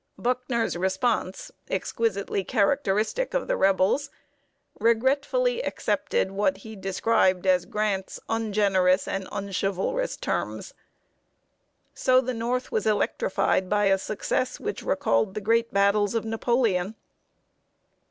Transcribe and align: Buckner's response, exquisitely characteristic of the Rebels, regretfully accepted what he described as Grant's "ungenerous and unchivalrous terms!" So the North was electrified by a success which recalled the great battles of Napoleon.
Buckner's 0.17 0.75
response, 0.75 1.51
exquisitely 1.69 2.43
characteristic 2.43 3.35
of 3.35 3.47
the 3.47 3.55
Rebels, 3.55 4.09
regretfully 4.79 5.63
accepted 5.63 6.31
what 6.31 6.57
he 6.57 6.75
described 6.75 7.45
as 7.45 7.65
Grant's 7.67 8.19
"ungenerous 8.27 9.07
and 9.07 9.27
unchivalrous 9.31 10.17
terms!" 10.19 10.73
So 11.93 12.19
the 12.19 12.33
North 12.33 12.71
was 12.71 12.87
electrified 12.87 13.69
by 13.69 13.85
a 13.85 13.99
success 13.99 14.59
which 14.59 14.81
recalled 14.81 15.35
the 15.35 15.39
great 15.39 15.71
battles 15.71 16.15
of 16.15 16.25
Napoleon. 16.25 16.95